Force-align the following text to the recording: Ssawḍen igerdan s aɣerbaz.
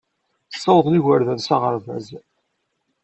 Ssawḍen 0.53 0.97
igerdan 0.99 1.39
s 1.41 1.49
aɣerbaz. 1.55 2.07